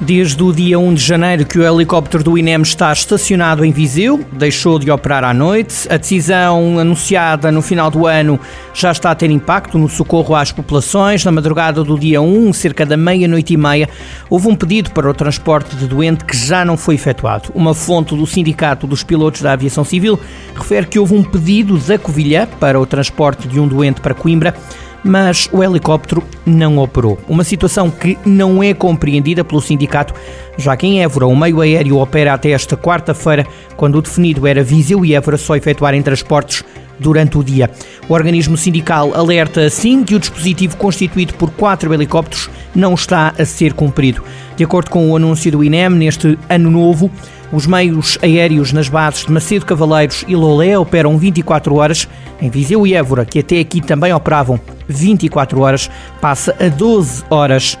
[0.00, 4.20] Desde o dia 1 de janeiro que o helicóptero do INEM está estacionado em Viseu,
[4.32, 5.86] deixou de operar à noite.
[5.88, 8.38] A decisão anunciada no final do ano
[8.74, 11.24] já está a ter impacto no socorro às populações.
[11.24, 13.88] Na madrugada do dia 1, cerca da meia-noite e meia,
[14.28, 17.50] houve um pedido para o transporte de doente que já não foi efetuado.
[17.54, 20.18] Uma fonte do Sindicato dos Pilotos da Aviação Civil
[20.56, 24.54] refere que houve um pedido da Covilhã para o transporte de um doente para Coimbra
[25.04, 27.18] mas o helicóptero não operou.
[27.28, 30.14] Uma situação que não é compreendida pelo sindicato,
[30.56, 33.46] já que em Évora o meio aéreo opera até esta quarta-feira,
[33.76, 36.64] quando o definido era Viseu e Évora só efetuarem transportes
[36.98, 37.70] durante o dia.
[38.08, 43.44] O organismo sindical alerta assim que o dispositivo constituído por quatro helicópteros não está a
[43.44, 44.22] ser cumprido.
[44.56, 47.10] De acordo com o anúncio do INEM, neste ano novo,
[47.52, 52.08] os meios aéreos nas bases de Macedo Cavaleiros e Lolé operam 24 horas.
[52.40, 55.90] Em Viseu e Évora, que até aqui também operavam 24 horas,
[56.20, 57.78] passa a 12 horas.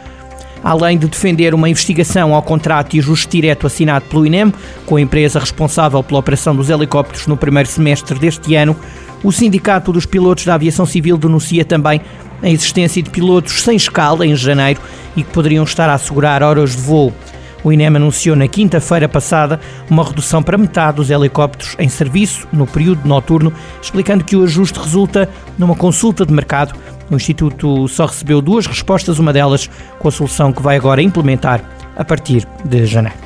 [0.62, 4.52] Além de defender uma investigação ao contrato e ajuste direto assinado pelo INEM,
[4.86, 8.74] com a empresa responsável pela operação dos helicópteros no primeiro semestre deste ano,
[9.22, 12.00] o Sindicato dos Pilotos da Aviação Civil denuncia também
[12.42, 14.80] a existência de pilotos sem escala em janeiro
[15.16, 17.12] e que poderiam estar a assegurar horas de voo.
[17.64, 22.66] O INEM anunciou na quinta-feira passada uma redução para metade dos helicópteros em serviço no
[22.66, 26.74] período noturno, explicando que o ajuste resulta numa consulta de mercado.
[27.10, 31.62] O Instituto só recebeu duas respostas, uma delas com a solução que vai agora implementar
[31.96, 33.23] a partir de janeiro.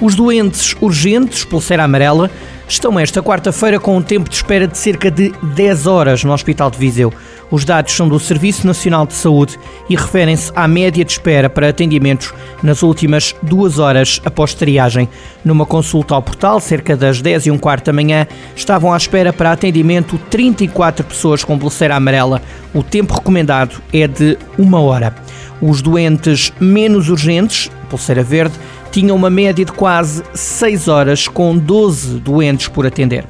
[0.00, 2.30] Os doentes urgentes, pulseira amarela,
[2.68, 6.70] estão esta quarta-feira com um tempo de espera de cerca de 10 horas no Hospital
[6.70, 7.12] de Viseu.
[7.50, 9.58] Os dados são do Serviço Nacional de Saúde
[9.88, 15.08] e referem-se à média de espera para atendimentos nas últimas duas horas após triagem.
[15.42, 19.32] Numa consulta ao portal, cerca das 10 e um quarto da manhã, estavam à espera
[19.32, 22.42] para atendimento 34 pessoas com pulseira amarela.
[22.74, 25.14] O tempo recomendado é de uma hora.
[25.62, 28.54] Os doentes menos urgentes, pulseira verde,
[28.96, 33.26] tinham uma média de quase 6 horas, com 12 doentes por atender.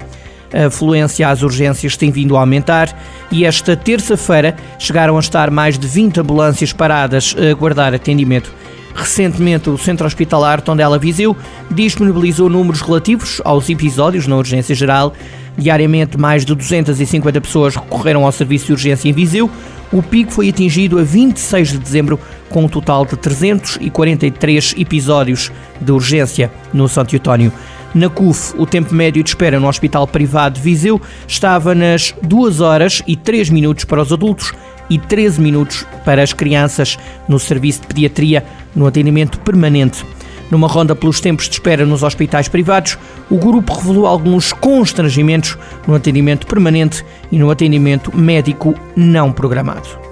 [0.55, 2.97] A afluência às urgências tem vindo a aumentar
[3.33, 8.49] e esta terça-feira chegaram a estar mais de 20 ambulâncias paradas a aguardar atendimento.
[8.95, 11.37] Recentemente, o Centro Hospitalar Tondela Viseu
[11.69, 15.13] disponibilizou números relativos aos episódios na urgência geral.
[15.59, 19.51] Diariamente, mais de 250 pessoas recorreram ao serviço de urgência em Viseu.
[19.93, 25.93] O pico foi atingido a 26 de dezembro, com um total de 343 episódios de
[25.93, 27.53] urgência no Santo Eutónio.
[27.95, 32.61] Na CUF, o tempo médio de espera no Hospital Privado de Viseu estava nas 2
[32.61, 34.53] horas e 3 minutos para os adultos
[34.91, 36.99] e 13 minutos para as crianças
[37.29, 38.45] no serviço de pediatria
[38.75, 40.05] no atendimento permanente.
[40.51, 42.97] Numa ronda pelos tempos de espera nos hospitais privados,
[43.29, 50.07] o grupo revelou alguns constrangimentos no atendimento permanente e no atendimento médico não programado.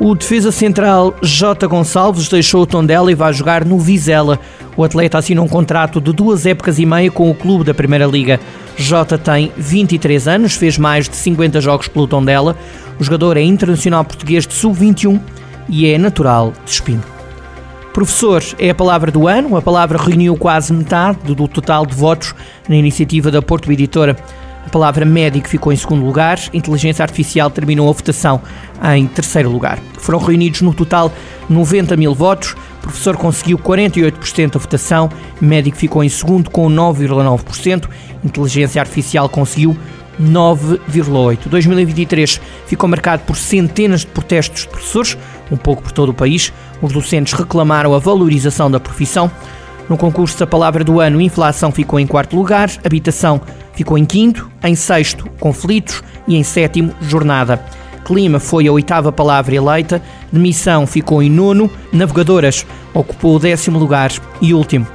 [0.00, 1.66] O defesa central J.
[1.66, 4.38] Gonçalves deixou o Tondela e vai jogar no Vizela.
[4.76, 8.06] O atleta assina um contrato de duas épocas e meia com o clube da Primeira
[8.06, 8.38] Liga.
[8.76, 12.56] J tem 23 anos, fez mais de 50 jogos pelo Tondela.
[13.00, 15.20] O jogador é internacional português de sub-21
[15.68, 17.17] e é natural de Espinho.
[17.92, 19.56] Professor é a palavra do ano.
[19.56, 22.34] A palavra reuniu quase metade do total de votos
[22.68, 24.16] na iniciativa da Porto Editora.
[24.64, 28.42] A palavra médico ficou em segundo lugar, inteligência artificial terminou a votação
[28.94, 29.78] em terceiro lugar.
[29.98, 31.10] Foram reunidos no total
[31.48, 35.08] 90 mil votos, professor conseguiu 48% da votação,
[35.40, 37.88] médico ficou em segundo com 9,9%,
[38.22, 39.74] inteligência artificial conseguiu
[40.20, 41.48] 9,8%.
[41.48, 45.16] 2023 ficou marcado por centenas de protestos de professores,
[45.50, 46.52] um pouco por todo o país.
[46.80, 49.30] Os docentes reclamaram a valorização da profissão.
[49.88, 53.40] No concurso da palavra do ano, inflação ficou em quarto lugar, habitação
[53.72, 57.62] ficou em quinto, em sexto, conflitos e em sétimo, jornada.
[58.04, 64.10] Clima foi a oitava palavra eleita, demissão ficou em nono, navegadoras ocupou o décimo lugar
[64.40, 64.86] e último.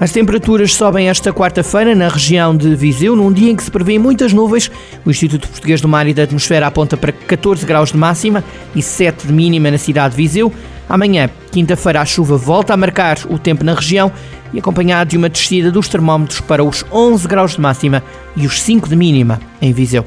[0.00, 3.98] As temperaturas sobem esta quarta-feira na região de Viseu, num dia em que se prevêem
[3.98, 4.70] muitas nuvens.
[5.04, 8.44] O Instituto Português do Mar e da Atmosfera aponta para 14 graus de máxima
[8.76, 10.52] e 7 de mínima na cidade de Viseu.
[10.88, 14.12] Amanhã, quinta-feira, a chuva volta a marcar o tempo na região
[14.54, 18.02] e acompanhado de uma descida dos termómetros para os 11 graus de máxima
[18.36, 20.06] e os 5 de mínima em Viseu.